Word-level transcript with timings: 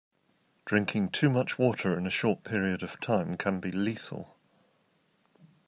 Drinking 0.65 1.11
too 1.11 1.29
much 1.29 1.59
water 1.59 1.95
in 1.95 2.07
a 2.07 2.09
short 2.09 2.43
period 2.43 2.81
of 2.81 2.99
time 3.01 3.37
can 3.37 3.59
be 3.59 3.71
lethal. 3.71 4.35